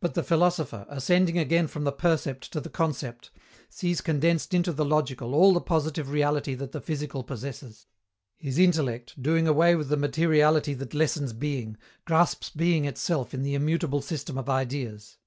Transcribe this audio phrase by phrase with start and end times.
[0.00, 3.30] But the philosopher, ascending again from the percept to the concept,
[3.70, 7.86] sees condensed into the logical all the positive reality that the physical possesses.
[8.36, 13.54] His intellect, doing away with the materiality that lessens being, grasps being itself in the
[13.54, 15.18] immutable system of Ideas.